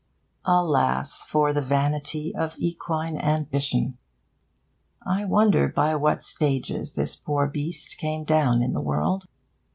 [0.45, 3.99] Alas for the vanity of equine ambition!
[5.05, 9.25] I wonder by what stages this poor beast came down in the world.